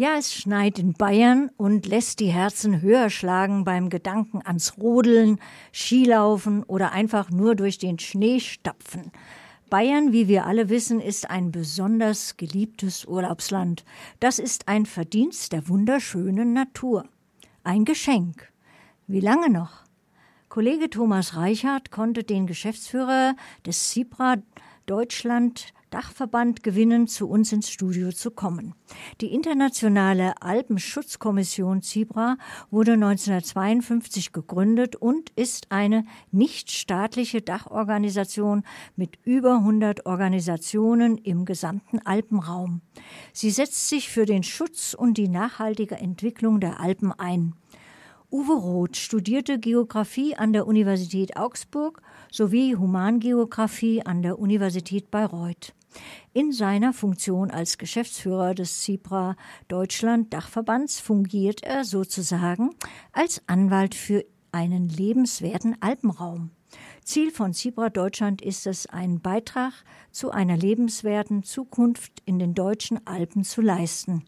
Ja, 0.00 0.16
es 0.16 0.32
schneit 0.32 0.78
in 0.78 0.94
Bayern 0.94 1.50
und 1.58 1.84
lässt 1.84 2.20
die 2.20 2.32
Herzen 2.32 2.80
höher 2.80 3.10
schlagen 3.10 3.64
beim 3.64 3.90
Gedanken 3.90 4.40
ans 4.42 4.78
Rodeln, 4.78 5.38
Skilaufen 5.74 6.62
oder 6.62 6.92
einfach 6.92 7.28
nur 7.28 7.54
durch 7.54 7.76
den 7.76 7.98
Schnee 7.98 8.40
stapfen. 8.40 9.12
Bayern, 9.68 10.10
wie 10.14 10.26
wir 10.26 10.46
alle 10.46 10.70
wissen, 10.70 11.00
ist 11.00 11.28
ein 11.28 11.52
besonders 11.52 12.38
geliebtes 12.38 13.04
Urlaubsland. 13.04 13.84
Das 14.20 14.38
ist 14.38 14.68
ein 14.68 14.86
Verdienst 14.86 15.52
der 15.52 15.68
wunderschönen 15.68 16.54
Natur. 16.54 17.04
Ein 17.62 17.84
Geschenk. 17.84 18.50
Wie 19.06 19.20
lange 19.20 19.50
noch? 19.50 19.84
Kollege 20.48 20.88
Thomas 20.88 21.36
Reichert 21.36 21.90
konnte 21.90 22.24
den 22.24 22.46
Geschäftsführer 22.46 23.36
des 23.66 23.90
CIPRA 23.90 24.36
Deutschland 24.86 25.74
Dachverband 25.90 26.62
gewinnen, 26.62 27.08
zu 27.08 27.28
uns 27.28 27.52
ins 27.52 27.70
Studio 27.70 28.12
zu 28.12 28.30
kommen. 28.30 28.74
Die 29.20 29.34
internationale 29.34 30.40
Alpenschutzkommission 30.40 31.82
Zibra 31.82 32.36
wurde 32.70 32.92
1952 32.92 34.32
gegründet 34.32 34.96
und 34.96 35.30
ist 35.36 35.70
eine 35.70 36.04
nichtstaatliche 36.30 37.42
Dachorganisation 37.42 38.62
mit 38.96 39.18
über 39.24 39.56
100 39.56 40.06
Organisationen 40.06 41.18
im 41.18 41.44
gesamten 41.44 41.98
Alpenraum. 42.00 42.80
Sie 43.32 43.50
setzt 43.50 43.88
sich 43.88 44.08
für 44.08 44.26
den 44.26 44.42
Schutz 44.42 44.94
und 44.94 45.18
die 45.18 45.28
nachhaltige 45.28 45.96
Entwicklung 45.96 46.60
der 46.60 46.80
Alpen 46.80 47.12
ein. 47.12 47.54
Uwe 48.32 48.52
Roth 48.52 48.96
studierte 48.96 49.58
Geographie 49.58 50.36
an 50.36 50.52
der 50.52 50.68
Universität 50.68 51.36
Augsburg 51.36 52.00
sowie 52.32 52.76
Humangeographie 52.76 54.04
an 54.04 54.22
der 54.22 54.38
Universität 54.38 55.10
Bayreuth. 55.10 55.74
In 56.32 56.52
seiner 56.52 56.92
Funktion 56.92 57.50
als 57.50 57.78
Geschäftsführer 57.78 58.54
des 58.54 58.82
CIPRA 58.82 59.36
Deutschland 59.68 60.32
Dachverbands 60.32 61.00
fungiert 61.00 61.62
er 61.62 61.84
sozusagen 61.84 62.70
als 63.12 63.42
Anwalt 63.48 63.94
für 63.94 64.24
einen 64.52 64.88
lebenswerten 64.88 65.76
Alpenraum. 65.80 66.50
Ziel 67.04 67.32
von 67.32 67.52
CIPRA 67.52 67.90
Deutschland 67.90 68.42
ist 68.42 68.66
es, 68.66 68.86
einen 68.86 69.20
Beitrag 69.20 69.72
zu 70.12 70.30
einer 70.30 70.56
lebenswerten 70.56 71.42
Zukunft 71.42 72.22
in 72.24 72.38
den 72.38 72.54
deutschen 72.54 73.04
Alpen 73.06 73.42
zu 73.42 73.60
leisten. 73.60 74.24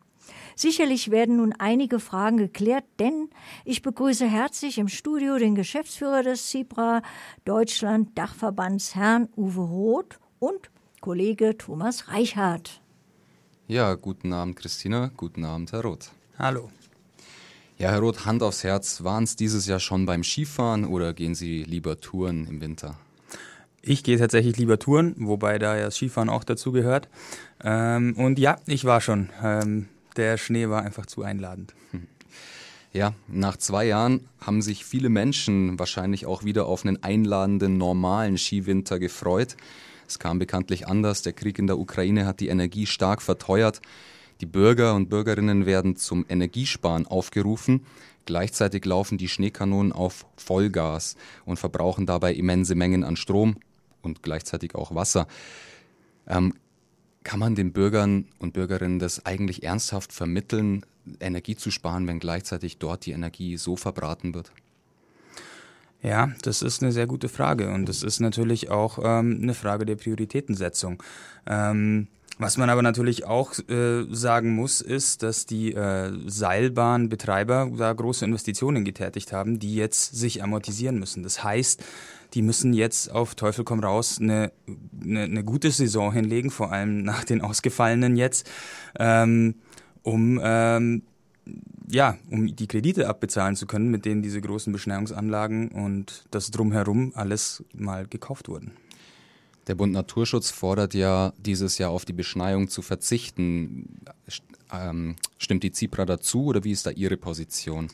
Sicherlich 0.56 1.12
werden 1.12 1.38
nun 1.38 1.54
einige 1.58 2.02
Fragen 2.02 2.36
geklärt, 2.36 2.84
denn 3.00 3.30
ich 3.64 3.82
begrüße 3.82 4.28
herzlich 4.28 4.78
im 4.78 4.90
Studio 4.90 5.38
den 5.38 5.56
Geschäftsführer 5.56 6.24
des 6.24 6.50
CIPRA 6.50 7.04
Deutschland 7.46 8.18
Dachverbands, 8.18 8.96
Herrn 8.96 9.30
Uwe 9.38 9.62
Roth 9.62 10.20
und 10.40 10.70
Kollege 11.00 11.58
Thomas 11.58 12.10
Reichhardt. 12.10 12.82
Ja, 13.68 13.96
guten 13.96 14.34
Abend, 14.34 14.58
Christina. 14.58 15.10
Guten 15.16 15.46
Abend, 15.46 15.72
Herr 15.72 15.84
Roth. 15.84 16.12
Hallo. 16.38 16.70
Ja, 17.82 17.92
Herr 17.92 18.00
Roth, 18.00 18.26
Hand 18.26 18.44
aufs 18.44 18.66
Herz, 18.66 19.06
waren 19.06 19.24
es 19.24 19.38
dieses 19.38 19.66
Jahr 19.66 19.80
schon 19.80 20.06
beim 20.06 20.22
Skifahren 20.22 20.84
oder 20.84 21.14
gehen 21.14 21.34
Sie 21.34 21.64
lieber 21.64 22.02
Touren 22.02 22.46
im 22.46 22.60
Winter? 22.60 23.00
Ich 23.82 24.04
gehe 24.04 24.18
tatsächlich 24.18 24.58
lieber 24.58 24.80
Touren, 24.80 25.16
wobei 25.18 25.60
da 25.60 25.78
ja 25.78 25.86
das 25.86 25.96
Skifahren 25.96 26.28
auch 26.28 26.44
dazu 26.44 26.74
gehört. 26.74 27.08
Ähm, 27.64 28.16
und 28.18 28.38
ja, 28.38 28.58
ich 28.66 28.84
war 28.84 29.00
schon. 29.00 29.30
Ähm, 29.42 29.88
der 30.18 30.38
Schnee 30.38 30.68
war 30.68 30.84
einfach 30.84 31.06
zu 31.06 31.24
einladend. 31.24 31.74
Ja, 32.92 33.14
nach 33.30 33.56
zwei 33.56 33.86
Jahren 33.86 34.28
haben 34.42 34.62
sich 34.62 34.84
viele 34.84 35.08
Menschen 35.08 35.80
wahrscheinlich 35.80 36.26
auch 36.26 36.44
wieder 36.44 36.66
auf 36.66 36.84
einen 36.84 37.02
einladenden, 37.02 37.78
normalen 37.78 38.38
Skiwinter 38.38 39.00
gefreut. 39.00 39.56
Es 40.06 40.20
kam 40.20 40.38
bekanntlich 40.38 40.88
anders. 40.88 41.22
Der 41.22 41.32
Krieg 41.32 41.58
in 41.58 41.68
der 41.68 41.78
Ukraine 41.78 42.26
hat 42.26 42.42
die 42.42 42.50
Energie 42.50 42.88
stark 42.88 43.22
verteuert. 43.22 43.80
Die 44.42 44.46
Bürger 44.46 44.96
und 44.96 45.10
Bürgerinnen 45.10 45.66
werden 45.66 45.96
zum 45.96 46.26
Energiesparen 46.30 47.06
aufgerufen. 47.08 47.86
Gleichzeitig 48.26 48.86
laufen 48.86 49.18
die 49.18 49.28
Schneekanonen 49.28 49.92
auf 49.92 50.26
Vollgas 50.38 51.16
und 51.46 51.58
verbrauchen 51.58 52.06
dabei 52.06 52.34
immense 52.34 52.76
Mengen 52.76 53.04
an 53.04 53.18
Strom 53.18 53.58
und 54.02 54.24
gleichzeitig 54.24 54.76
auch 54.76 54.96
Wasser. 54.96 55.28
Ähm, 56.28 56.54
kann 57.24 57.40
man 57.40 57.56
den 57.56 57.74
Bürgern 57.74 58.26
und 58.40 58.54
Bürgerinnen 58.54 59.00
das 59.00 59.26
eigentlich 59.26 59.64
ernsthaft 59.64 60.14
vermitteln, 60.14 60.86
Energie 61.20 61.56
zu 61.56 61.70
sparen, 61.70 62.08
wenn 62.08 62.20
gleichzeitig 62.20 62.78
dort 62.78 63.06
die 63.06 63.12
Energie 63.12 63.58
so 63.58 63.76
verbraten 63.76 64.34
wird? 64.34 64.52
Ja, 66.02 66.32
das 66.44 66.62
ist 66.62 66.82
eine 66.82 66.94
sehr 66.94 67.08
gute 67.08 67.28
Frage 67.28 67.74
und 67.74 67.90
es 67.90 68.04
ist 68.04 68.22
natürlich 68.22 68.70
auch 68.70 69.00
ähm, 69.04 69.40
eine 69.42 69.54
Frage 69.54 69.86
der 69.86 69.98
Prioritätensetzung. 69.98 71.04
Ähm, 71.46 72.08
was 72.40 72.58
man 72.58 72.70
aber 72.70 72.82
natürlich 72.82 73.26
auch 73.26 73.52
äh, 73.68 74.06
sagen 74.10 74.56
muss, 74.56 74.80
ist, 74.80 75.24
dass 75.24 75.46
die 75.46 75.74
äh, 75.74 76.12
Seilbahnbetreiber 76.26 77.70
da 77.78 77.92
große 77.92 78.24
Investitionen 78.24 78.86
getätigt 78.86 79.34
haben, 79.34 79.60
die 79.60 79.76
jetzt 79.76 80.16
sich 80.16 80.42
amortisieren 80.42 80.98
müssen. 80.98 81.22
Das 81.22 81.44
heißt, 81.44 81.84
die 82.34 82.42
müssen 82.42 82.72
jetzt 82.72 83.12
auf 83.12 83.36
Teufel 83.36 83.66
komm 83.66 83.82
raus 83.82 84.20
eine, 84.22 84.54
eine, 85.04 85.24
eine 85.24 85.44
gute 85.44 85.70
Saison 85.70 86.14
hinlegen, 86.14 86.50
vor 86.50 86.72
allem 86.72 87.04
nach 87.04 87.26
den 87.26 87.42
ausgefallenen 87.42 88.16
jetzt, 88.16 88.50
ähm, 88.98 89.56
um 90.04 90.40
ähm, 90.42 91.02
ja, 91.92 92.18
um 92.30 92.56
die 92.56 92.68
Kredite 92.68 93.10
abbezahlen 93.10 93.58
zu 93.58 93.66
können, 93.66 93.90
mit 93.90 94.06
denen 94.06 94.22
diese 94.22 94.40
großen 94.40 94.72
Beschneiungsanlagen 94.72 95.70
und 95.70 96.26
das 96.32 96.52
drumherum 96.52 97.12
alles 97.16 97.64
mal 97.74 98.06
gekauft 98.08 98.48
wurden. 98.48 98.72
Der 99.70 99.76
Bund 99.76 99.94
Naturschutz 99.94 100.50
fordert 100.50 100.96
ja 100.96 101.32
dieses 101.38 101.78
Jahr 101.78 101.92
auf 101.92 102.04
die 102.04 102.12
Beschneiung 102.12 102.70
zu 102.70 102.82
verzichten. 102.82 104.00
Ähm, 104.74 105.16
stimmt 105.38 105.62
die 105.62 105.72
ZIPRA 105.72 106.06
dazu 106.06 106.46
oder 106.46 106.64
wie 106.64 106.72
ist 106.72 106.88
da 106.88 106.90
Ihre 106.90 107.18
Position? 107.18 107.90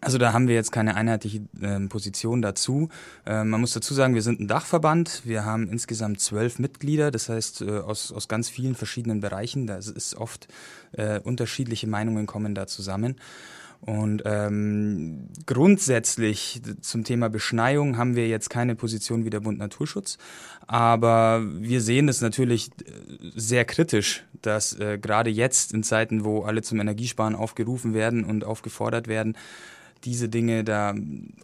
Also 0.00 0.18
da 0.18 0.32
haben 0.32 0.46
wir 0.46 0.54
jetzt 0.54 0.70
keine 0.70 0.94
einheitliche 0.94 1.40
äh, 1.60 1.80
Position 1.88 2.42
dazu. 2.42 2.90
Äh, 3.26 3.42
man 3.42 3.60
muss 3.60 3.72
dazu 3.72 3.92
sagen, 3.92 4.14
wir 4.14 4.22
sind 4.22 4.38
ein 4.38 4.46
Dachverband. 4.46 5.22
Wir 5.24 5.44
haben 5.44 5.68
insgesamt 5.68 6.20
zwölf 6.20 6.60
Mitglieder, 6.60 7.10
das 7.10 7.28
heißt 7.28 7.62
äh, 7.62 7.78
aus, 7.80 8.12
aus 8.12 8.28
ganz 8.28 8.48
vielen 8.48 8.76
verschiedenen 8.76 9.18
Bereichen. 9.18 9.66
Da 9.66 9.78
ist 9.78 10.14
oft 10.14 10.46
äh, 10.92 11.18
unterschiedliche 11.18 11.88
Meinungen 11.88 12.26
kommen 12.26 12.54
da 12.54 12.68
zusammen. 12.68 13.16
Und 13.80 14.22
ähm, 14.24 15.28
grundsätzlich 15.44 16.60
zum 16.80 17.04
Thema 17.04 17.28
Beschneiung 17.28 17.96
haben 17.96 18.16
wir 18.16 18.26
jetzt 18.26 18.50
keine 18.50 18.74
Position 18.74 19.24
wie 19.24 19.30
der 19.30 19.40
Bund 19.40 19.58
Naturschutz, 19.58 20.18
aber 20.66 21.42
wir 21.60 21.80
sehen 21.80 22.08
es 22.08 22.20
natürlich 22.20 22.68
äh, 22.68 23.30
sehr 23.34 23.64
kritisch, 23.64 24.24
dass 24.42 24.78
äh, 24.78 24.98
gerade 24.98 25.30
jetzt 25.30 25.72
in 25.72 25.82
Zeiten, 25.82 26.24
wo 26.24 26.42
alle 26.42 26.62
zum 26.62 26.80
Energiesparen 26.80 27.36
aufgerufen 27.36 27.94
werden 27.94 28.24
und 28.24 28.44
aufgefordert 28.44 29.06
werden, 29.06 29.36
diese 30.04 30.28
Dinge 30.28 30.64
da 30.64 30.94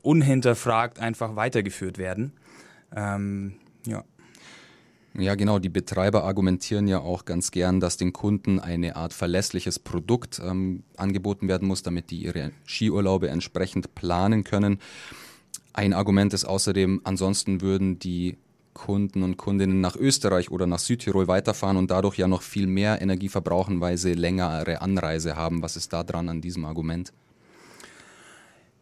unhinterfragt 0.02 0.98
einfach 0.98 1.36
weitergeführt 1.36 1.98
werden. 1.98 2.32
Ähm, 2.94 3.54
ja. 3.86 4.04
Ja, 5.14 5.34
genau. 5.34 5.58
Die 5.58 5.68
Betreiber 5.68 6.24
argumentieren 6.24 6.88
ja 6.88 7.00
auch 7.00 7.24
ganz 7.24 7.50
gern, 7.50 7.80
dass 7.80 7.98
den 7.98 8.12
Kunden 8.12 8.58
eine 8.58 8.96
Art 8.96 9.12
verlässliches 9.12 9.78
Produkt 9.78 10.40
ähm, 10.42 10.84
angeboten 10.96 11.48
werden 11.48 11.68
muss, 11.68 11.82
damit 11.82 12.10
die 12.10 12.22
ihre 12.22 12.52
Skiurlaube 12.66 13.28
entsprechend 13.28 13.94
planen 13.94 14.42
können. 14.42 14.78
Ein 15.74 15.92
Argument 15.92 16.32
ist 16.32 16.44
außerdem, 16.44 17.02
ansonsten 17.04 17.60
würden 17.60 17.98
die 17.98 18.38
Kunden 18.74 19.22
und 19.22 19.36
Kundinnen 19.36 19.82
nach 19.82 19.96
Österreich 19.96 20.50
oder 20.50 20.66
nach 20.66 20.78
Südtirol 20.78 21.28
weiterfahren 21.28 21.76
und 21.76 21.90
dadurch 21.90 22.16
ja 22.16 22.26
noch 22.26 22.40
viel 22.40 22.66
mehr 22.66 23.02
Energie 23.02 23.28
verbrauchen, 23.28 23.80
weil 23.80 23.98
sie 23.98 24.14
längere 24.14 24.80
Anreise 24.80 25.36
haben. 25.36 25.62
Was 25.62 25.76
ist 25.76 25.92
da 25.92 26.02
dran 26.02 26.30
an 26.30 26.40
diesem 26.40 26.64
Argument? 26.64 27.12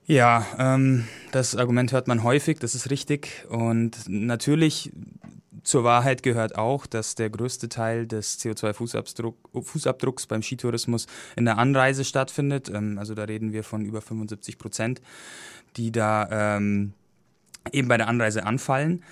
Ja, 0.06 0.47
ähm, 0.59 1.06
das 1.31 1.56
Argument 1.56 1.93
hört 1.93 2.09
man 2.09 2.23
häufig, 2.23 2.59
das 2.59 2.75
ist 2.75 2.91
richtig. 2.91 3.47
Und 3.49 4.09
natürlich 4.09 4.93
zur 5.62 5.85
Wahrheit 5.85 6.23
gehört 6.23 6.57
auch, 6.57 6.87
dass 6.87 7.15
der 7.15 7.31
größte 7.31 7.69
Teil 7.69 8.07
des 8.07 8.39
CO2-Fußabdrucks 8.41 10.29
beim 10.29 10.43
Skitourismus 10.43 11.07
in 11.37 11.45
der 11.45 11.59
Anreise 11.59 12.05
stattfindet. 12.05 12.69
Ähm, 12.69 12.99
also 12.99 13.15
da 13.15 13.25
reden 13.25 13.53
wir 13.53 13.65
von 13.65 13.85
über 13.85 14.01
75 14.01 14.59
Prozent, 14.59 15.01
die 15.77 15.93
da 15.93 16.57
ähm, 16.57 16.93
eben 17.73 17.89
bei 17.89 17.97
der 17.97 18.09
Anreise 18.09 18.45
anfallen. 18.45 19.03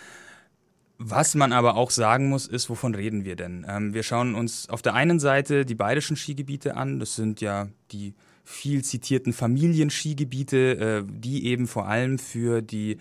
Was 1.00 1.37
man 1.37 1.53
aber 1.53 1.77
auch 1.77 1.91
sagen 1.91 2.29
muss, 2.29 2.49
ist, 2.49 2.69
wovon 2.71 2.94
reden 2.94 3.25
wir 3.25 3.37
denn? 3.37 3.65
Ähm, 3.69 3.94
wir 3.94 4.03
schauen 4.03 4.35
uns 4.35 4.69
auf 4.69 4.83
der 4.83 4.94
einen 4.94 5.21
Seite 5.21 5.65
die 5.65 5.77
bayerischen 5.77 6.17
Skigebiete 6.17 6.77
an. 6.77 6.99
Das 6.99 7.15
sind 7.15 7.41
ja 7.41 7.69
die 7.93 8.15
viel 8.43 8.83
zitierten 8.83 9.33
Familienskigebiete, 9.33 10.56
äh, 10.56 11.05
die 11.06 11.47
eben 11.47 11.69
vor 11.69 11.87
allem 11.87 12.19
für 12.19 12.62
die 12.62 12.99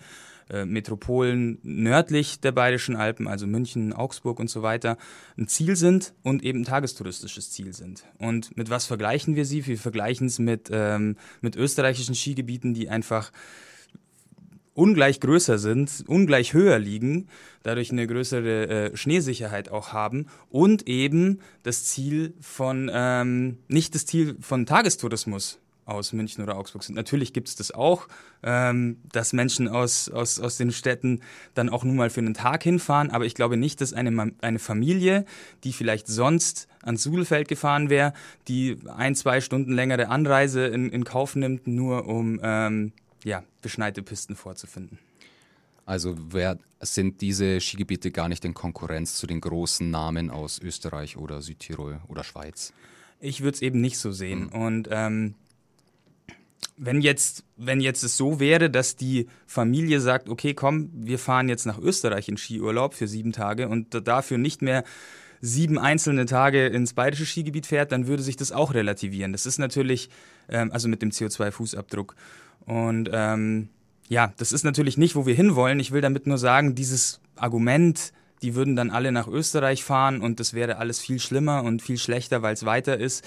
äh, 0.50 0.64
Metropolen 0.64 1.58
nördlich 1.62 2.40
der 2.40 2.52
Bayerischen 2.52 2.96
Alpen, 2.96 3.26
also 3.28 3.46
München, 3.46 3.92
Augsburg 3.92 4.40
und 4.40 4.48
so 4.50 4.62
weiter, 4.62 4.96
ein 5.36 5.48
Ziel 5.48 5.76
sind 5.76 6.14
und 6.22 6.42
eben 6.42 6.60
ein 6.60 6.64
tagestouristisches 6.64 7.50
Ziel 7.50 7.72
sind. 7.74 8.04
Und 8.18 8.56
mit 8.56 8.70
was 8.70 8.86
vergleichen 8.86 9.36
wir 9.36 9.44
sie? 9.44 9.66
Wir 9.66 9.78
vergleichen 9.78 10.26
es 10.26 10.38
mit, 10.38 10.68
ähm, 10.70 11.16
mit 11.40 11.56
österreichischen 11.56 12.14
Skigebieten, 12.14 12.74
die 12.74 12.88
einfach 12.88 13.32
ungleich 14.78 15.18
größer 15.18 15.58
sind, 15.58 16.04
ungleich 16.06 16.54
höher 16.54 16.78
liegen, 16.78 17.26
dadurch 17.64 17.90
eine 17.90 18.06
größere 18.06 18.68
äh, 18.68 18.96
Schneesicherheit 18.96 19.70
auch 19.70 19.92
haben 19.92 20.26
und 20.50 20.88
eben 20.88 21.40
das 21.64 21.84
Ziel 21.84 22.32
von, 22.40 22.88
ähm, 22.92 23.58
nicht 23.66 23.96
das 23.96 24.06
Ziel 24.06 24.36
von 24.40 24.66
Tagestourismus 24.66 25.58
aus 25.88 26.12
München 26.12 26.42
oder 26.42 26.56
Augsburg 26.56 26.82
sind. 26.82 26.94
Natürlich 26.94 27.32
gibt 27.32 27.48
es 27.48 27.56
das 27.56 27.70
auch, 27.72 28.08
ähm, 28.42 28.98
dass 29.12 29.32
Menschen 29.32 29.68
aus, 29.68 30.08
aus, 30.08 30.38
aus 30.38 30.56
den 30.56 30.70
Städten 30.70 31.20
dann 31.54 31.68
auch 31.68 31.84
nur 31.84 31.94
mal 31.94 32.10
für 32.10 32.20
einen 32.20 32.34
Tag 32.34 32.62
hinfahren, 32.62 33.10
aber 33.10 33.24
ich 33.24 33.34
glaube 33.34 33.56
nicht, 33.56 33.80
dass 33.80 33.92
eine, 33.92 34.32
eine 34.40 34.58
Familie, 34.58 35.24
die 35.64 35.72
vielleicht 35.72 36.06
sonst 36.06 36.68
ans 36.82 37.02
Sudelfeld 37.02 37.48
gefahren 37.48 37.90
wäre, 37.90 38.12
die 38.46 38.76
ein, 38.94 39.14
zwei 39.14 39.40
Stunden 39.40 39.72
längere 39.72 40.08
Anreise 40.08 40.66
in, 40.66 40.90
in 40.90 41.04
Kauf 41.04 41.36
nimmt, 41.36 41.66
nur 41.66 42.06
um 42.06 42.40
ähm, 42.42 42.92
ja, 43.24 43.42
beschneite 43.62 44.02
Pisten 44.02 44.36
vorzufinden. 44.36 44.98
Also 45.84 46.16
wer, 46.30 46.58
sind 46.80 47.20
diese 47.20 47.60
Skigebiete 47.60 48.10
gar 48.10 48.28
nicht 48.28 48.44
in 48.44 48.54
Konkurrenz 48.54 49.16
zu 49.16 49.26
den 49.26 49.40
großen 49.40 49.90
Namen 49.90 50.30
aus 50.30 50.60
Österreich 50.60 51.16
oder 51.16 51.42
Südtirol 51.42 52.00
oder 52.08 52.24
Schweiz? 52.24 52.72
Ich 53.20 53.40
würde 53.40 53.56
es 53.56 53.62
eben 53.62 53.80
nicht 53.80 53.98
so 53.98 54.12
sehen. 54.12 54.50
Mhm. 54.52 54.62
Und 54.62 54.88
ähm, 54.90 55.34
wenn 56.78 57.00
jetzt, 57.00 57.44
wenn 57.56 57.80
jetzt 57.80 58.02
es 58.02 58.16
so 58.16 58.40
wäre, 58.40 58.70
dass 58.70 58.96
die 58.96 59.26
Familie 59.46 60.00
sagt, 60.00 60.28
okay, 60.28 60.54
komm, 60.54 60.90
wir 60.94 61.18
fahren 61.18 61.48
jetzt 61.48 61.66
nach 61.66 61.78
Österreich 61.78 62.28
in 62.28 62.36
Skiurlaub 62.36 62.94
für 62.94 63.08
sieben 63.08 63.32
Tage 63.32 63.68
und 63.68 64.06
dafür 64.06 64.38
nicht 64.38 64.62
mehr 64.62 64.84
sieben 65.40 65.78
einzelne 65.78 66.26
Tage 66.26 66.66
ins 66.66 66.94
bayerische 66.94 67.26
Skigebiet 67.26 67.66
fährt, 67.66 67.92
dann 67.92 68.06
würde 68.06 68.22
sich 68.22 68.36
das 68.36 68.52
auch 68.52 68.74
relativieren. 68.74 69.32
Das 69.32 69.46
ist 69.46 69.58
natürlich, 69.58 70.08
ähm, 70.48 70.72
also 70.72 70.88
mit 70.88 71.02
dem 71.02 71.10
CO2-Fußabdruck. 71.10 72.14
Und 72.64 73.10
ähm, 73.12 73.68
ja, 74.08 74.32
das 74.36 74.52
ist 74.52 74.64
natürlich 74.64 74.96
nicht, 74.96 75.16
wo 75.16 75.26
wir 75.26 75.34
hinwollen. 75.34 75.80
Ich 75.80 75.92
will 75.92 76.00
damit 76.00 76.26
nur 76.26 76.38
sagen, 76.38 76.74
dieses 76.74 77.20
Argument, 77.36 78.12
die 78.42 78.54
würden 78.54 78.76
dann 78.76 78.90
alle 78.90 79.12
nach 79.12 79.28
Österreich 79.28 79.84
fahren 79.84 80.20
und 80.20 80.40
das 80.40 80.54
wäre 80.54 80.78
alles 80.78 81.00
viel 81.00 81.20
schlimmer 81.20 81.62
und 81.62 81.82
viel 81.82 81.98
schlechter, 81.98 82.42
weil 82.42 82.54
es 82.54 82.64
weiter 82.64 82.98
ist. 82.98 83.24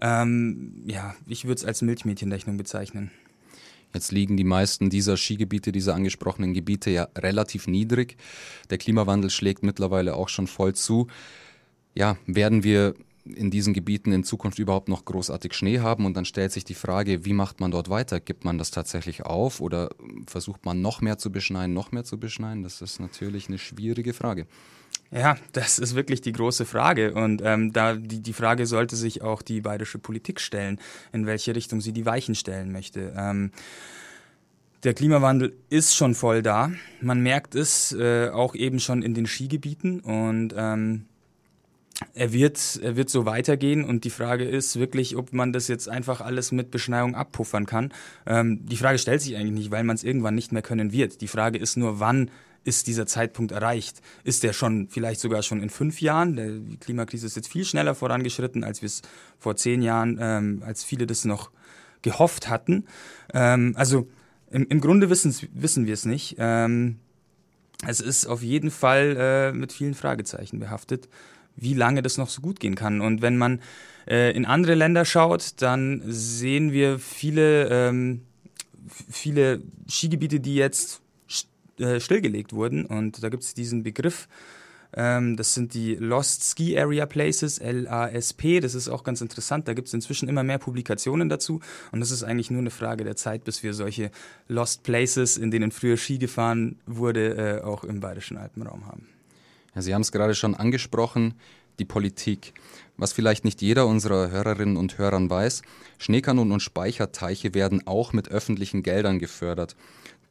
Ähm, 0.00 0.82
ja, 0.86 1.14
ich 1.26 1.44
würde 1.44 1.56
es 1.56 1.64
als 1.64 1.82
Milchmädchenrechnung 1.82 2.56
bezeichnen. 2.56 3.10
Jetzt 3.94 4.10
liegen 4.10 4.36
die 4.36 4.44
meisten 4.44 4.90
dieser 4.90 5.16
Skigebiete, 5.16 5.70
dieser 5.70 5.94
angesprochenen 5.94 6.54
Gebiete 6.54 6.90
ja 6.90 7.08
relativ 7.16 7.66
niedrig. 7.66 8.16
Der 8.70 8.78
Klimawandel 8.78 9.30
schlägt 9.30 9.62
mittlerweile 9.62 10.14
auch 10.16 10.28
schon 10.28 10.46
voll 10.46 10.74
zu. 10.74 11.08
Ja, 11.94 12.16
werden 12.26 12.64
wir 12.64 12.94
in 13.24 13.50
diesen 13.50 13.72
Gebieten 13.72 14.12
in 14.12 14.24
Zukunft 14.24 14.58
überhaupt 14.58 14.88
noch 14.88 15.04
großartig 15.04 15.54
Schnee 15.54 15.80
haben. 15.80 16.06
Und 16.06 16.16
dann 16.16 16.24
stellt 16.24 16.52
sich 16.52 16.64
die 16.64 16.74
Frage, 16.74 17.24
wie 17.24 17.34
macht 17.34 17.60
man 17.60 17.70
dort 17.70 17.88
weiter? 17.88 18.18
Gibt 18.18 18.44
man 18.44 18.58
das 18.58 18.70
tatsächlich 18.70 19.24
auf 19.24 19.60
oder 19.60 19.90
versucht 20.26 20.64
man 20.64 20.80
noch 20.80 21.00
mehr 21.00 21.18
zu 21.18 21.30
beschneien, 21.30 21.72
noch 21.72 21.92
mehr 21.92 22.04
zu 22.04 22.18
beschneien? 22.18 22.62
Das 22.62 22.80
ist 22.80 22.98
natürlich 22.98 23.48
eine 23.48 23.58
schwierige 23.58 24.12
Frage. 24.12 24.46
Ja, 25.14 25.36
das 25.52 25.78
ist 25.78 25.94
wirklich 25.94 26.22
die 26.22 26.32
große 26.32 26.64
Frage. 26.64 27.12
Und 27.12 27.42
ähm, 27.44 27.72
da 27.72 27.94
die, 27.94 28.20
die 28.20 28.32
Frage 28.32 28.66
sollte 28.66 28.96
sich 28.96 29.20
auch 29.20 29.42
die 29.42 29.60
bayerische 29.60 29.98
Politik 29.98 30.40
stellen, 30.40 30.80
in 31.12 31.26
welche 31.26 31.54
Richtung 31.54 31.82
sie 31.82 31.92
die 31.92 32.06
Weichen 32.06 32.34
stellen 32.34 32.72
möchte. 32.72 33.12
Ähm, 33.16 33.52
der 34.84 34.94
Klimawandel 34.94 35.52
ist 35.68 35.94
schon 35.94 36.14
voll 36.14 36.42
da. 36.42 36.72
Man 37.00 37.20
merkt 37.20 37.54
es 37.54 37.92
äh, 37.92 38.30
auch 38.30 38.54
eben 38.54 38.80
schon 38.80 39.02
in 39.02 39.12
den 39.12 39.26
Skigebieten 39.26 40.00
und 40.00 40.54
ähm, 40.56 41.04
er 42.14 42.32
wird, 42.32 42.80
er 42.82 42.96
wird 42.96 43.10
so 43.10 43.26
weitergehen 43.26 43.84
und 43.84 44.04
die 44.04 44.10
Frage 44.10 44.44
ist 44.44 44.78
wirklich, 44.78 45.16
ob 45.16 45.32
man 45.32 45.52
das 45.52 45.68
jetzt 45.68 45.88
einfach 45.88 46.20
alles 46.20 46.50
mit 46.50 46.70
Beschneiung 46.70 47.14
abpuffern 47.14 47.66
kann. 47.66 47.92
Ähm, 48.26 48.66
die 48.66 48.76
Frage 48.76 48.98
stellt 48.98 49.20
sich 49.20 49.36
eigentlich 49.36 49.52
nicht, 49.52 49.70
weil 49.70 49.84
man 49.84 49.94
es 49.94 50.02
irgendwann 50.04 50.34
nicht 50.34 50.52
mehr 50.52 50.62
können 50.62 50.90
wird. 50.90 51.20
Die 51.20 51.28
Frage 51.28 51.58
ist 51.58 51.76
nur, 51.76 52.00
wann 52.00 52.30
ist 52.64 52.86
dieser 52.86 53.06
Zeitpunkt 53.06 53.52
erreicht? 53.52 54.00
Ist 54.24 54.42
der 54.42 54.52
schon 54.52 54.88
vielleicht 54.88 55.20
sogar 55.20 55.42
schon 55.42 55.62
in 55.62 55.70
fünf 55.70 56.00
Jahren? 56.00 56.36
Die 56.36 56.76
Klimakrise 56.76 57.26
ist 57.26 57.36
jetzt 57.36 57.48
viel 57.48 57.64
schneller 57.64 57.94
vorangeschritten, 57.94 58.64
als 58.64 58.82
wir 58.82 58.86
es 58.86 59.02
vor 59.38 59.56
zehn 59.56 59.82
Jahren, 59.82 60.18
ähm, 60.20 60.62
als 60.64 60.84
viele 60.84 61.06
das 61.06 61.24
noch 61.24 61.50
gehofft 62.02 62.48
hatten. 62.48 62.86
Ähm, 63.32 63.74
also 63.76 64.08
im, 64.50 64.66
im 64.68 64.80
Grunde 64.80 65.10
wissen 65.10 65.86
wir 65.86 65.94
es 65.94 66.04
nicht. 66.04 66.36
Ähm, 66.38 66.98
es 67.86 68.00
ist 68.00 68.26
auf 68.26 68.42
jeden 68.42 68.70
Fall 68.70 69.16
äh, 69.18 69.52
mit 69.52 69.72
vielen 69.72 69.94
Fragezeichen 69.94 70.60
behaftet 70.60 71.08
wie 71.56 71.74
lange 71.74 72.02
das 72.02 72.18
noch 72.18 72.28
so 72.28 72.40
gut 72.40 72.60
gehen 72.60 72.74
kann. 72.74 73.00
Und 73.00 73.22
wenn 73.22 73.36
man 73.36 73.60
äh, 74.08 74.34
in 74.34 74.44
andere 74.44 74.74
Länder 74.74 75.04
schaut, 75.04 75.60
dann 75.62 76.02
sehen 76.06 76.72
wir 76.72 76.98
viele, 76.98 77.68
ähm, 77.68 78.22
viele 78.88 79.62
Skigebiete, 79.88 80.40
die 80.40 80.54
jetzt 80.54 81.00
äh, 81.82 82.00
stillgelegt 82.00 82.52
wurden. 82.52 82.86
Und 82.86 83.22
da 83.22 83.28
gibt 83.28 83.42
es 83.42 83.54
diesen 83.54 83.82
Begriff, 83.82 84.28
ähm, 84.94 85.36
das 85.36 85.54
sind 85.54 85.74
die 85.74 85.94
Lost 85.94 86.44
Ski 86.44 86.78
Area 86.78 87.06
Places, 87.06 87.60
LASP. 87.62 88.60
Das 88.60 88.74
ist 88.74 88.88
auch 88.88 89.04
ganz 89.04 89.20
interessant. 89.20 89.68
Da 89.68 89.74
gibt 89.74 89.88
es 89.88 89.94
inzwischen 89.94 90.28
immer 90.28 90.42
mehr 90.42 90.58
Publikationen 90.58 91.28
dazu. 91.28 91.60
Und 91.92 92.00
das 92.00 92.10
ist 92.10 92.22
eigentlich 92.22 92.50
nur 92.50 92.60
eine 92.60 92.70
Frage 92.70 93.04
der 93.04 93.16
Zeit, 93.16 93.44
bis 93.44 93.62
wir 93.62 93.74
solche 93.74 94.10
Lost 94.48 94.82
Places, 94.82 95.38
in 95.38 95.50
denen 95.50 95.70
früher 95.70 95.96
Ski 95.96 96.18
gefahren 96.18 96.76
wurde, 96.86 97.60
äh, 97.60 97.62
auch 97.62 97.84
im 97.84 98.00
bayerischen 98.00 98.36
Alpenraum 98.36 98.86
haben. 98.86 99.08
Ja, 99.74 99.82
Sie 99.82 99.94
haben 99.94 100.02
es 100.02 100.12
gerade 100.12 100.34
schon 100.34 100.54
angesprochen, 100.54 101.34
die 101.78 101.86
Politik. 101.86 102.52
Was 102.98 103.14
vielleicht 103.14 103.44
nicht 103.44 103.62
jeder 103.62 103.86
unserer 103.86 104.30
Hörerinnen 104.30 104.76
und 104.76 104.98
Hörern 104.98 105.30
weiß, 105.30 105.62
Schneekanonen 105.96 106.52
und 106.52 106.60
Speicherteiche 106.60 107.54
werden 107.54 107.86
auch 107.86 108.12
mit 108.12 108.28
öffentlichen 108.28 108.82
Geldern 108.82 109.18
gefördert. 109.18 109.74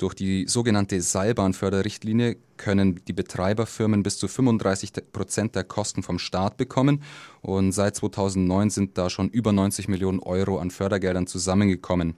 Durch 0.01 0.15
die 0.15 0.47
sogenannte 0.47 0.99
Seilbahnförderrichtlinie 0.99 2.37
können 2.57 2.99
die 3.07 3.13
Betreiberfirmen 3.13 4.01
bis 4.01 4.17
zu 4.17 4.27
35 4.27 4.93
Prozent 5.13 5.53
der 5.53 5.63
Kosten 5.63 6.01
vom 6.01 6.17
Staat 6.17 6.57
bekommen. 6.57 7.03
Und 7.41 7.71
seit 7.71 7.97
2009 7.97 8.71
sind 8.71 8.97
da 8.97 9.11
schon 9.11 9.29
über 9.29 9.51
90 9.51 9.89
Millionen 9.89 10.17
Euro 10.17 10.57
an 10.57 10.71
Fördergeldern 10.71 11.27
zusammengekommen. 11.27 12.15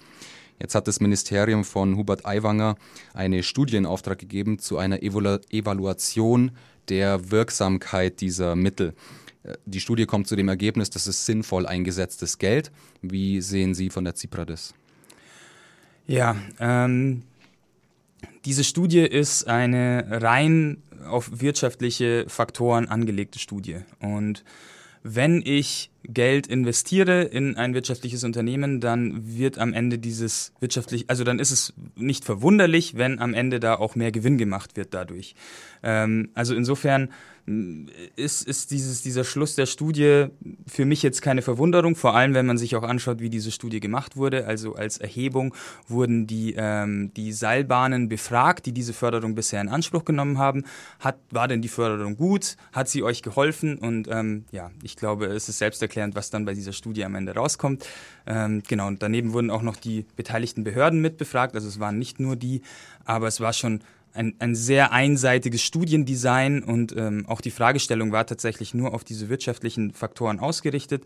Jetzt 0.61 0.75
hat 0.75 0.87
das 0.87 1.01
Ministerium 1.01 1.65
von 1.65 1.97
Hubert 1.97 2.25
Aiwanger 2.25 2.77
eine 3.13 3.43
Studie 3.43 3.75
in 3.75 3.85
Auftrag 3.85 4.17
gegeben 4.17 4.59
zu 4.59 4.77
einer 4.77 5.03
Evalu 5.03 5.39
Evaluation 5.49 6.51
der 6.87 7.31
Wirksamkeit 7.31 8.21
dieser 8.21 8.55
Mittel. 8.55 8.93
Die 9.65 9.81
Studie 9.81 10.05
kommt 10.05 10.29
zu 10.29 10.37
dem 10.37 10.47
Ergebnis, 10.47 10.89
das 10.89 11.05
ist 11.05 11.25
sinnvoll 11.25 11.67
eingesetztes 11.67 12.37
Geld. 12.37 12.71
Wie 13.01 13.41
sehen 13.41 13.73
Sie 13.73 13.89
von 13.89 14.05
der 14.05 14.15
Zipra 14.15 14.45
das? 14.45 14.73
Ja, 16.07 16.37
ähm, 16.59 17.23
diese 18.45 18.63
Studie 18.63 19.01
ist 19.01 19.47
eine 19.47 20.05
rein 20.09 20.83
auf 21.07 21.41
wirtschaftliche 21.41 22.25
Faktoren 22.27 22.87
angelegte 22.87 23.39
Studie. 23.39 23.77
Und 23.99 24.43
wenn 25.03 25.41
ich 25.45 25.91
Geld 26.05 26.47
investiere 26.47 27.23
in 27.23 27.57
ein 27.57 27.73
wirtschaftliches 27.73 28.23
Unternehmen, 28.23 28.79
dann 28.79 29.37
wird 29.37 29.57
am 29.57 29.73
Ende 29.73 29.99
dieses 29.99 30.53
wirtschaftlich, 30.61 31.09
also 31.09 31.25
dann 31.25 31.39
ist 31.39 31.51
es 31.51 31.73
nicht 31.95 32.23
verwunderlich, 32.23 32.95
wenn 32.97 33.19
am 33.19 33.33
Ende 33.33 33.59
da 33.59 33.75
auch 33.75 33.95
mehr 33.95 34.13
Gewinn 34.13 34.37
gemacht 34.37 34.77
wird 34.77 34.93
dadurch. 34.93 35.35
Ähm, 35.81 36.29
also 36.33 36.55
insofern 36.55 37.09
ist, 38.15 38.47
ist 38.47 38.71
dieses, 38.71 39.01
dieser 39.01 39.25
Schluss 39.25 39.55
der 39.55 39.65
Studie 39.65 40.27
für 40.67 40.85
mich 40.85 41.03
jetzt 41.03 41.21
keine 41.21 41.41
Verwunderung, 41.41 41.95
vor 41.95 42.15
allem 42.15 42.33
wenn 42.33 42.45
man 42.45 42.57
sich 42.57 42.75
auch 42.75 42.83
anschaut, 42.83 43.19
wie 43.19 43.29
diese 43.29 43.51
Studie 43.51 43.79
gemacht 43.79 44.15
wurde. 44.15 44.45
Also 44.45 44.75
als 44.75 44.97
Erhebung 44.97 45.53
wurden 45.87 46.27
die, 46.27 46.55
ähm, 46.57 47.11
die 47.15 47.31
Seilbahnen 47.31 48.09
befragt, 48.09 48.65
die 48.65 48.71
diese 48.71 48.93
Förderung 48.93 49.35
bisher 49.35 49.61
in 49.61 49.69
Anspruch 49.69 50.05
genommen 50.05 50.37
haben. 50.37 50.63
Hat, 50.99 51.17
war 51.31 51.47
denn 51.47 51.61
die 51.61 51.67
Förderung 51.67 52.15
gut? 52.17 52.57
Hat 52.71 52.89
sie 52.89 53.03
euch 53.03 53.21
geholfen? 53.21 53.77
Und 53.77 54.07
ähm, 54.09 54.45
ja, 54.51 54.71
ich 54.81 54.95
glaube, 54.95 55.25
es 55.27 55.49
ist 55.49 55.57
selbsterklärend, 55.57 56.15
was 56.15 56.29
dann 56.29 56.45
bei 56.45 56.53
dieser 56.53 56.73
Studie 56.73 57.05
am 57.05 57.15
Ende 57.15 57.33
rauskommt. 57.35 57.87
Ähm, 58.25 58.63
genau, 58.67 58.87
und 58.87 59.01
daneben 59.01 59.33
wurden 59.33 59.49
auch 59.49 59.61
noch 59.61 59.75
die 59.75 60.05
beteiligten 60.15 60.63
Behörden 60.63 61.01
mitbefragt. 61.01 61.55
Also 61.55 61.67
es 61.67 61.79
waren 61.79 61.99
nicht 61.99 62.19
nur 62.19 62.35
die, 62.35 62.61
aber 63.05 63.27
es 63.27 63.39
war 63.41 63.53
schon 63.53 63.81
ein, 64.13 64.35
ein 64.39 64.55
sehr 64.55 64.91
einseitiges 64.91 65.61
Studiendesign 65.61 66.63
und 66.63 66.95
ähm, 66.95 67.25
auch 67.27 67.41
die 67.41 67.51
Fragestellung 67.51 68.11
war 68.11 68.25
tatsächlich 68.25 68.73
nur 68.73 68.93
auf 68.93 69.03
diese 69.03 69.29
wirtschaftlichen 69.29 69.91
Faktoren 69.91 70.39
ausgerichtet. 70.39 71.03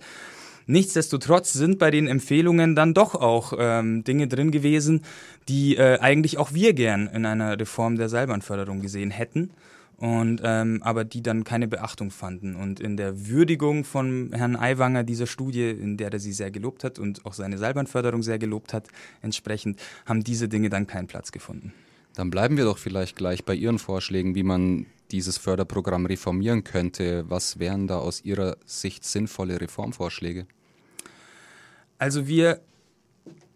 Nichtsdestotrotz 0.66 1.54
sind 1.54 1.80
bei 1.80 1.92
den 1.92 2.08
Empfehlungen 2.08 2.76
dann 2.76 2.94
doch 2.94 3.16
auch 3.16 3.54
ähm, 3.58 4.04
Dinge 4.04 4.28
drin 4.28 4.52
gewesen, 4.52 5.04
die 5.48 5.78
äh, 5.78 6.00
eigentlich 6.00 6.38
auch 6.38 6.54
wir 6.54 6.74
gern 6.74 7.08
in 7.08 7.26
einer 7.26 7.58
Reform 7.58 7.96
der 7.96 8.10
Seilbahnförderung 8.10 8.82
gesehen 8.82 9.12
hätten. 9.12 9.52
und 9.98 10.42
ähm, 10.44 10.84
aber 10.84 11.06
die 11.06 11.24
dann 11.24 11.44
keine 11.44 11.68
Beachtung 11.68 12.12
fanden. 12.12 12.56
Und 12.56 12.80
in 12.80 12.98
der 12.98 13.28
Würdigung 13.28 13.84
von 13.84 14.32
Herrn 14.34 14.56
Aiwanger 14.56 15.04
dieser 15.04 15.26
Studie, 15.26 15.70
in 15.70 15.98
der 15.98 16.12
er 16.14 16.20
sie 16.20 16.34
sehr 16.34 16.52
gelobt 16.52 16.84
hat 16.84 17.00
und 17.00 17.26
auch 17.26 17.34
seine 17.34 17.58
Seilbahnförderung 17.58 18.22
sehr 18.22 18.38
gelobt 18.38 18.74
hat, 18.74 18.88
entsprechend 19.22 19.80
haben 20.06 20.24
diese 20.24 20.50
Dinge 20.50 20.70
dann 20.70 20.86
keinen 20.86 21.08
Platz 21.08 21.32
gefunden. 21.32 21.74
Dann 22.17 22.31
bleiben 22.31 22.57
wir 22.57 22.63
doch 22.63 22.79
vielleicht 22.79 23.15
gleich 23.15 23.45
bei 23.45 23.53
Ihren 23.53 23.77
Vorschlägen, 23.77 24.33
wie 24.33 24.41
man 24.41 24.88
dieses 25.12 25.38
Förderprogramm 25.38 26.07
reformieren 26.07 26.63
könnte. 26.63 27.29
Was 27.29 27.59
wären 27.59 27.86
da 27.86 28.00
aus 28.00 28.25
Ihrer 28.25 28.57
Sicht 28.65 29.05
sinnvolle 29.05 29.62
Reformvorschläge? 29.62 30.47
Also 32.00 32.27
wir 32.27 32.59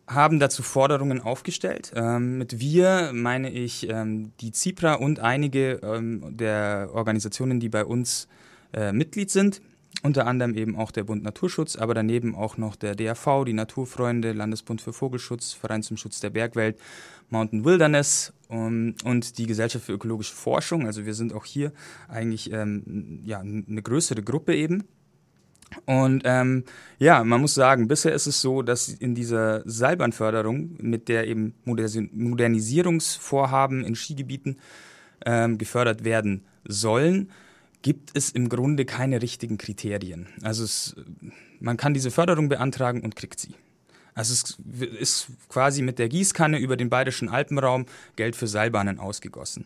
haben 0.06 0.40
dazu 0.40 0.62
Forderungen 0.62 1.22
aufgestellt. 1.22 1.92
Ähm, 1.96 2.38
mit 2.38 2.60
wir 2.60 3.12
meine 3.16 3.50
ich 3.50 3.90
ähm, 3.90 4.32
die 4.42 4.52
ZIPRA 4.52 4.94
und 4.94 5.20
einige 5.20 5.80
ähm, 5.82 6.38
der 6.38 6.92
Organisationen, 6.94 7.60
die 7.60 7.70
bei 7.70 7.84
uns 7.84 8.28
äh, 8.74 8.92
Mitglied 8.92 9.32
sind. 9.32 9.60
Unter 10.04 10.26
anderem 10.26 10.56
eben 10.56 10.76
auch 10.76 10.92
der 10.92 11.04
Bund 11.04 11.24
Naturschutz, 11.24 11.76
aber 11.76 11.94
daneben 11.94 12.34
auch 12.34 12.58
noch 12.58 12.76
der 12.76 12.96
DAV, 12.96 13.46
die 13.46 13.54
Naturfreunde, 13.54 14.32
Landesbund 14.32 14.82
für 14.82 14.94
Vogelschutz, 14.94 15.54
Verein 15.54 15.84
zum 15.84 15.96
Schutz 15.96 16.20
der 16.20 16.32
Bergwelt, 16.32 16.80
Mountain 17.30 17.64
Wilderness 17.64 18.34
um, 18.48 18.96
und 19.04 19.38
die 19.38 19.46
Gesellschaft 19.46 19.86
für 19.86 19.94
ökologische 19.94 20.34
Forschung. 20.34 20.88
Also 20.88 21.06
wir 21.06 21.14
sind 21.14 21.34
auch 21.34 21.46
hier 21.46 21.72
eigentlich 22.08 22.52
ähm, 22.52 23.22
ja, 23.24 23.40
eine 23.40 23.82
größere 23.82 24.24
Gruppe 24.24 24.56
eben. 24.56 24.86
Und 25.86 26.24
ähm, 26.26 26.66
ja, 26.98 27.24
man 27.24 27.40
muss 27.40 27.54
sagen, 27.54 27.88
bisher 27.88 28.14
ist 28.14 28.28
es 28.28 28.42
so, 28.42 28.64
dass 28.64 28.90
in 28.90 29.16
dieser 29.16 29.62
Seilbahnförderung, 29.66 30.78
mit 30.82 31.08
der 31.08 31.28
eben 31.28 31.54
Modernisierungsvorhaben 31.64 33.86
in 33.86 33.96
Skigebieten 33.96 34.60
ähm, 35.26 35.58
gefördert 35.58 36.04
werden 36.04 36.44
sollen, 36.66 37.32
gibt 37.82 38.12
es 38.16 38.32
im 38.32 38.50
Grunde 38.50 38.86
keine 38.86 39.22
richtigen 39.22 39.58
Kriterien. 39.58 40.28
Also 40.42 40.64
es, 40.64 40.96
man 41.60 41.78
kann 41.78 41.94
diese 41.94 42.12
Förderung 42.12 42.50
beantragen 42.50 43.02
und 43.02 43.16
kriegt 43.16 43.40
sie. 43.40 43.56
Also 44.14 44.34
es 44.34 44.58
ist 45.00 45.28
quasi 45.48 45.82
mit 45.82 45.98
der 45.98 46.10
Gießkanne 46.10 46.60
über 46.60 46.76
den 46.76 46.90
bayerischen 46.90 47.30
Alpenraum 47.30 47.86
Geld 48.18 48.36
für 48.36 48.48
Seilbahnen 48.48 49.00
ausgegossen. 49.00 49.66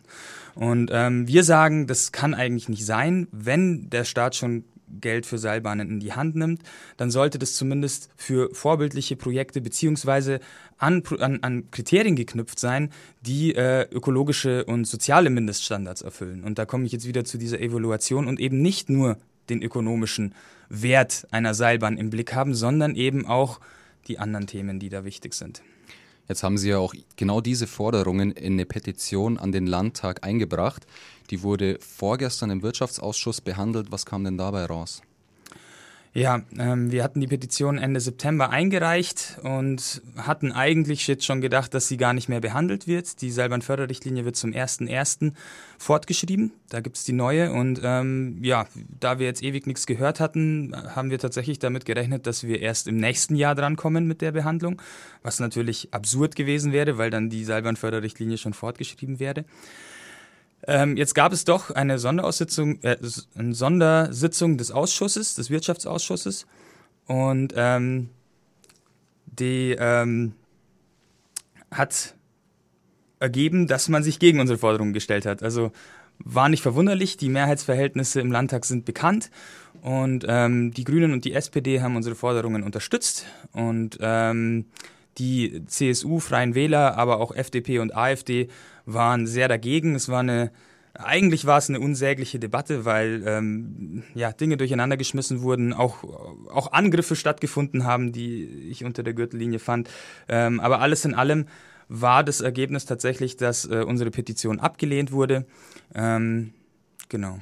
Und 0.54 0.90
ähm, 0.92 1.26
wir 1.26 1.42
sagen, 1.42 1.86
das 1.86 2.12
kann 2.12 2.32
eigentlich 2.32 2.68
nicht 2.68 2.86
sein, 2.86 3.26
wenn 3.32 3.90
der 3.90 4.04
Staat 4.04 4.36
schon 4.36 4.64
Geld 5.00 5.26
für 5.26 5.38
Seilbahnen 5.38 5.90
in 5.90 6.00
die 6.00 6.12
Hand 6.12 6.36
nimmt, 6.36 6.62
dann 6.96 7.10
sollte 7.10 7.38
das 7.38 7.54
zumindest 7.54 8.10
für 8.16 8.54
vorbildliche 8.54 9.16
Projekte 9.16 9.60
beziehungsweise 9.60 10.40
an, 10.78 11.02
an, 11.18 11.38
an 11.42 11.70
Kriterien 11.70 12.16
geknüpft 12.16 12.58
sein, 12.58 12.90
die 13.22 13.54
äh, 13.54 13.88
ökologische 13.90 14.64
und 14.64 14.86
soziale 14.86 15.30
Mindeststandards 15.30 16.02
erfüllen. 16.02 16.44
Und 16.44 16.58
da 16.58 16.64
komme 16.66 16.86
ich 16.86 16.92
jetzt 16.92 17.06
wieder 17.06 17.24
zu 17.24 17.38
dieser 17.38 17.60
Evaluation 17.60 18.26
und 18.26 18.40
eben 18.40 18.62
nicht 18.62 18.88
nur 18.88 19.18
den 19.48 19.62
ökonomischen 19.62 20.34
Wert 20.68 21.26
einer 21.30 21.54
Seilbahn 21.54 21.96
im 21.96 22.10
Blick 22.10 22.34
haben, 22.34 22.54
sondern 22.54 22.96
eben 22.96 23.26
auch 23.26 23.60
die 24.08 24.18
anderen 24.18 24.46
Themen, 24.46 24.78
die 24.78 24.88
da 24.88 25.04
wichtig 25.04 25.34
sind. 25.34 25.62
Jetzt 26.28 26.42
haben 26.42 26.58
Sie 26.58 26.70
ja 26.70 26.78
auch 26.78 26.94
genau 27.16 27.40
diese 27.40 27.66
Forderungen 27.66 28.32
in 28.32 28.54
eine 28.54 28.66
Petition 28.66 29.38
an 29.38 29.52
den 29.52 29.66
Landtag 29.66 30.24
eingebracht. 30.24 30.86
Die 31.30 31.42
wurde 31.42 31.78
vorgestern 31.80 32.50
im 32.50 32.62
Wirtschaftsausschuss 32.62 33.40
behandelt. 33.40 33.92
Was 33.92 34.06
kam 34.06 34.24
denn 34.24 34.36
dabei 34.36 34.64
raus? 34.64 35.02
Ja, 36.16 36.40
ähm, 36.58 36.90
wir 36.90 37.04
hatten 37.04 37.20
die 37.20 37.26
Petition 37.26 37.76
Ende 37.76 38.00
September 38.00 38.48
eingereicht 38.48 39.36
und 39.42 40.00
hatten 40.16 40.50
eigentlich 40.50 41.06
jetzt 41.08 41.26
schon 41.26 41.42
gedacht, 41.42 41.74
dass 41.74 41.88
sie 41.88 41.98
gar 41.98 42.14
nicht 42.14 42.30
mehr 42.30 42.40
behandelt 42.40 42.86
wird. 42.86 43.20
Die 43.20 43.30
Seilbahnförderrichtlinie 43.30 44.24
wird 44.24 44.34
zum 44.34 44.52
1.1. 44.52 45.34
fortgeschrieben. 45.76 46.52
Da 46.70 46.80
gibt 46.80 46.96
es 46.96 47.04
die 47.04 47.12
neue. 47.12 47.52
Und 47.52 47.82
ähm, 47.84 48.38
ja, 48.40 48.64
da 48.98 49.18
wir 49.18 49.26
jetzt 49.26 49.42
ewig 49.42 49.66
nichts 49.66 49.84
gehört 49.84 50.18
hatten, 50.18 50.74
haben 50.74 51.10
wir 51.10 51.18
tatsächlich 51.18 51.58
damit 51.58 51.84
gerechnet, 51.84 52.26
dass 52.26 52.44
wir 52.44 52.62
erst 52.62 52.88
im 52.88 52.96
nächsten 52.96 53.36
Jahr 53.36 53.54
drankommen 53.54 54.06
mit 54.06 54.22
der 54.22 54.32
Behandlung. 54.32 54.80
Was 55.22 55.38
natürlich 55.38 55.92
absurd 55.92 56.34
gewesen 56.34 56.72
wäre, 56.72 56.96
weil 56.96 57.10
dann 57.10 57.28
die 57.28 57.44
Seilbahnförderrichtlinie 57.44 58.38
schon 58.38 58.54
fortgeschrieben 58.54 59.20
wäre. 59.20 59.44
Ähm, 60.66 60.96
jetzt 60.96 61.14
gab 61.14 61.32
es 61.32 61.44
doch 61.44 61.70
eine 61.70 61.98
Sonderaussitzung, 61.98 62.82
äh, 62.82 62.96
eine 63.34 63.54
Sondersitzung 63.54 64.58
des 64.58 64.70
Ausschusses, 64.70 65.34
des 65.34 65.50
Wirtschaftsausschusses. 65.50 66.46
Und 67.06 67.52
ähm, 67.56 68.10
die 69.26 69.76
ähm, 69.78 70.32
hat 71.70 72.14
ergeben, 73.20 73.66
dass 73.66 73.88
man 73.88 74.02
sich 74.02 74.18
gegen 74.18 74.40
unsere 74.40 74.58
Forderungen 74.58 74.92
gestellt 74.92 75.26
hat. 75.26 75.42
Also 75.42 75.72
war 76.18 76.48
nicht 76.48 76.62
verwunderlich, 76.62 77.16
die 77.16 77.28
Mehrheitsverhältnisse 77.28 78.20
im 78.20 78.32
Landtag 78.32 78.64
sind 78.64 78.84
bekannt 78.84 79.30
und 79.82 80.24
ähm, 80.28 80.72
die 80.72 80.84
Grünen 80.84 81.12
und 81.12 81.24
die 81.24 81.34
SPD 81.34 81.82
haben 81.82 81.96
unsere 81.96 82.14
Forderungen 82.14 82.62
unterstützt 82.62 83.26
und 83.52 83.98
ähm, 84.00 84.66
die 85.18 85.64
CSU, 85.66 86.20
Freien 86.20 86.54
Wähler, 86.54 86.96
aber 86.96 87.20
auch 87.20 87.34
FDP 87.34 87.78
und 87.78 87.94
AfD 87.94 88.48
waren 88.86 89.26
sehr 89.26 89.48
dagegen. 89.48 89.94
Es 89.94 90.08
war 90.08 90.20
eine 90.20 90.50
eigentlich 90.98 91.44
war 91.44 91.58
es 91.58 91.68
eine 91.68 91.80
unsägliche 91.80 92.38
Debatte, 92.38 92.84
weil 92.84 93.22
ähm, 93.26 94.02
ja, 94.14 94.32
Dinge 94.32 94.56
durcheinander 94.56 94.96
geschmissen 94.96 95.42
wurden, 95.42 95.72
auch, 95.72 96.04
auch 96.50 96.72
Angriffe 96.72 97.16
stattgefunden 97.16 97.84
haben, 97.84 98.12
die 98.12 98.44
ich 98.70 98.84
unter 98.84 99.02
der 99.02 99.14
Gürtellinie 99.14 99.58
fand. 99.58 99.90
Ähm, 100.28 100.60
aber 100.60 100.80
alles 100.80 101.04
in 101.04 101.14
allem 101.14 101.46
war 101.88 102.24
das 102.24 102.40
Ergebnis 102.40 102.84
tatsächlich, 102.84 103.36
dass 103.36 103.64
äh, 103.64 103.84
unsere 103.86 104.10
Petition 104.10 104.60
abgelehnt 104.60 105.12
wurde. 105.12 105.46
Ähm, 105.94 106.52
genau. 107.08 107.40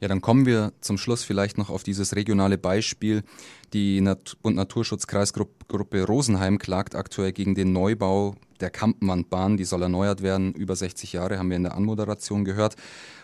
Ja, 0.00 0.06
dann 0.06 0.20
kommen 0.20 0.46
wir 0.46 0.72
zum 0.80 0.96
Schluss 0.96 1.24
vielleicht 1.24 1.58
noch 1.58 1.70
auf 1.70 1.82
dieses 1.82 2.14
regionale 2.14 2.56
Beispiel. 2.56 3.24
Die 3.72 4.00
Nat 4.00 4.36
Bund 4.42 4.54
Naturschutzkreisgruppe 4.54 6.04
Rosenheim 6.04 6.58
klagt 6.58 6.94
aktuell 6.94 7.32
gegen 7.32 7.56
den 7.56 7.72
Neubau 7.72 8.36
der 8.60 8.70
Kampenwandbahn. 8.70 9.56
Die 9.56 9.64
soll 9.64 9.82
erneuert 9.82 10.22
werden. 10.22 10.52
Über 10.54 10.76
60 10.76 11.14
Jahre 11.14 11.38
haben 11.38 11.50
wir 11.50 11.56
in 11.56 11.64
der 11.64 11.74
Anmoderation 11.74 12.44
gehört. 12.44 12.76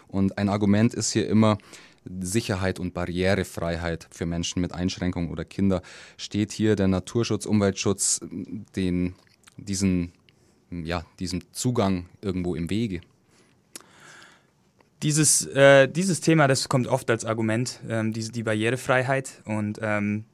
Und 0.08 0.36
ein 0.36 0.48
Argument 0.48 0.94
ist 0.94 1.12
hier 1.12 1.28
immer, 1.28 1.58
Sicherheit 2.20 2.78
und 2.78 2.92
Barrierefreiheit 2.92 4.08
für 4.10 4.26
Menschen 4.26 4.60
mit 4.60 4.74
Einschränkungen 4.74 5.30
oder 5.30 5.44
Kinder. 5.44 5.80
Steht 6.16 6.52
hier 6.52 6.76
der 6.76 6.88
Naturschutz, 6.88 7.46
Umweltschutz 7.46 8.20
den, 8.76 9.14
diesen, 9.56 10.12
ja, 10.70 11.04
diesem 11.18 11.40
Zugang 11.52 12.06
irgendwo 12.20 12.54
im 12.54 12.68
Wege? 12.68 13.00
Dieses, 15.04 15.46
äh, 15.46 15.86
dieses 15.86 16.20
Thema, 16.20 16.48
das 16.48 16.68
kommt 16.68 16.88
oft 16.88 17.10
als 17.10 17.24
Argument, 17.24 17.78
ähm, 17.88 18.12
die, 18.12 18.26
die 18.32 18.42
Barrierefreiheit 18.42 19.42
und 19.44 19.78
ähm, 19.82 20.24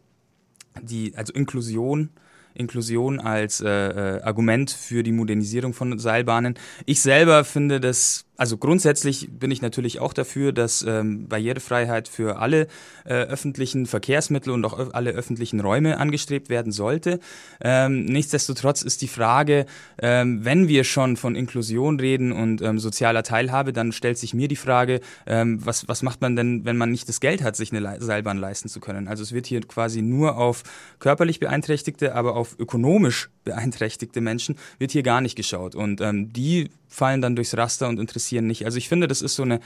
die, 0.80 1.12
also 1.16 1.32
Inklusion 1.32 2.10
Inklusion 2.54 3.20
als 3.20 3.60
äh, 3.60 3.68
äh, 3.68 4.22
Argument 4.22 4.70
für 4.70 5.02
die 5.02 5.12
Modernisierung 5.12 5.72
von 5.72 5.98
Seilbahnen. 5.98 6.54
Ich 6.86 7.00
selber 7.00 7.44
finde 7.44 7.80
das, 7.80 8.26
also 8.40 8.56
grundsätzlich 8.56 9.28
bin 9.30 9.50
ich 9.50 9.60
natürlich 9.60 10.00
auch 10.00 10.14
dafür, 10.14 10.52
dass 10.52 10.82
ähm, 10.88 11.28
Barrierefreiheit 11.28 12.08
für 12.08 12.38
alle 12.38 12.68
äh, 13.04 13.12
öffentlichen 13.12 13.84
Verkehrsmittel 13.84 14.50
und 14.50 14.64
auch 14.64 14.94
alle 14.94 15.10
öffentlichen 15.10 15.60
Räume 15.60 15.98
angestrebt 15.98 16.48
werden 16.48 16.72
sollte. 16.72 17.20
Ähm, 17.60 18.06
nichtsdestotrotz 18.06 18.80
ist 18.80 19.02
die 19.02 19.08
Frage, 19.08 19.66
ähm, 20.00 20.42
wenn 20.42 20.68
wir 20.68 20.84
schon 20.84 21.18
von 21.18 21.34
Inklusion 21.34 22.00
reden 22.00 22.32
und 22.32 22.62
ähm, 22.62 22.78
sozialer 22.78 23.24
Teilhabe, 23.24 23.74
dann 23.74 23.92
stellt 23.92 24.16
sich 24.16 24.32
mir 24.32 24.48
die 24.48 24.56
Frage, 24.56 25.00
ähm, 25.26 25.58
was, 25.62 25.86
was 25.86 26.00
macht 26.00 26.22
man 26.22 26.34
denn, 26.34 26.64
wenn 26.64 26.78
man 26.78 26.90
nicht 26.90 27.10
das 27.10 27.20
Geld 27.20 27.42
hat, 27.42 27.56
sich 27.56 27.74
eine 27.74 28.00
Seilbahn 28.00 28.38
leisten 28.38 28.70
zu 28.70 28.80
können? 28.80 29.06
Also 29.06 29.22
es 29.22 29.32
wird 29.32 29.48
hier 29.48 29.60
quasi 29.60 30.00
nur 30.00 30.38
auf 30.38 30.62
körperlich 30.98 31.40
Beeinträchtigte, 31.40 32.14
aber 32.14 32.36
auf 32.36 32.58
ökonomisch 32.58 33.28
beeinträchtigte 33.44 34.22
Menschen 34.22 34.56
wird 34.78 34.92
hier 34.92 35.02
gar 35.02 35.20
nicht 35.20 35.36
geschaut. 35.36 35.74
Und 35.74 36.00
ähm, 36.00 36.32
die 36.32 36.70
fallen 36.88 37.22
dann 37.22 37.36
durchs 37.36 37.56
Raster 37.56 37.88
und 37.88 38.00
interessieren 38.00 38.29
nicht. 38.30 38.64
Also 38.64 38.78
ich 38.78 38.88
finde, 38.88 39.08
das 39.08 39.22
ist 39.22 39.34
so 39.34 39.42
eine 39.42 39.60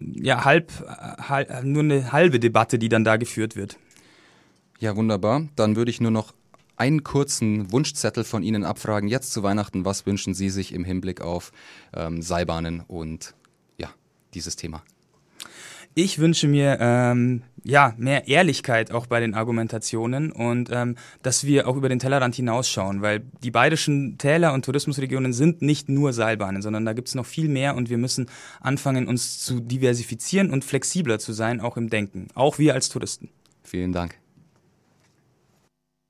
ja 0.00 0.44
halb, 0.44 0.72
halb 1.28 1.64
nur 1.64 1.82
eine 1.82 2.12
halbe 2.12 2.40
Debatte, 2.40 2.78
die 2.78 2.88
dann 2.88 3.04
da 3.04 3.16
geführt 3.16 3.56
wird. 3.56 3.76
Ja, 4.78 4.96
wunderbar. 4.96 5.48
Dann 5.56 5.76
würde 5.76 5.90
ich 5.90 6.00
nur 6.00 6.10
noch 6.10 6.32
einen 6.76 7.02
kurzen 7.02 7.72
Wunschzettel 7.72 8.24
von 8.24 8.42
Ihnen 8.42 8.64
abfragen. 8.64 9.08
Jetzt 9.08 9.32
zu 9.32 9.42
Weihnachten, 9.42 9.84
was 9.84 10.06
wünschen 10.06 10.34
Sie 10.34 10.50
sich 10.50 10.72
im 10.72 10.84
Hinblick 10.84 11.20
auf 11.20 11.50
ähm, 11.92 12.22
Seilbahnen 12.22 12.82
und 12.86 13.34
ja, 13.78 13.90
dieses 14.34 14.54
Thema? 14.54 14.84
Ich 15.94 16.20
wünsche 16.20 16.46
mir 16.46 16.78
ähm, 16.80 17.42
ja 17.68 17.94
mehr 17.98 18.28
Ehrlichkeit 18.28 18.92
auch 18.92 19.06
bei 19.06 19.20
den 19.20 19.34
Argumentationen 19.34 20.32
und 20.32 20.70
ähm, 20.72 20.96
dass 21.22 21.44
wir 21.44 21.68
auch 21.68 21.76
über 21.76 21.88
den 21.88 21.98
Tellerrand 21.98 22.34
hinausschauen, 22.34 23.02
weil 23.02 23.22
die 23.42 23.50
bayerischen 23.50 24.16
Täler 24.18 24.54
und 24.54 24.64
Tourismusregionen 24.64 25.32
sind 25.32 25.62
nicht 25.62 25.88
nur 25.88 26.12
Seilbahnen, 26.12 26.62
sondern 26.62 26.84
da 26.84 26.94
gibt 26.94 27.08
es 27.08 27.14
noch 27.14 27.26
viel 27.26 27.48
mehr 27.48 27.76
und 27.76 27.90
wir 27.90 27.98
müssen 27.98 28.26
anfangen, 28.60 29.06
uns 29.06 29.38
zu 29.40 29.60
diversifizieren 29.60 30.50
und 30.50 30.64
flexibler 30.64 31.18
zu 31.18 31.32
sein, 31.32 31.60
auch 31.60 31.76
im 31.76 31.90
Denken, 31.90 32.28
auch 32.34 32.58
wir 32.58 32.74
als 32.74 32.88
Touristen. 32.88 33.28
Vielen 33.62 33.92
Dank. 33.92 34.14